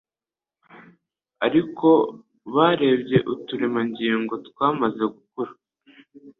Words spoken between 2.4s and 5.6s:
barebye uturemangingo twamaze gukura